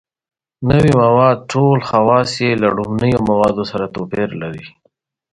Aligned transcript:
نوي 0.69 0.91
مواد 1.01 1.37
ټول 1.51 1.77
خواص 1.89 2.31
یې 2.43 2.51
له 2.63 2.69
لومړنیو 2.77 3.25
موادو 3.29 3.63
سره 3.71 3.85
توپیر 3.95 4.29
لري. 4.41 4.65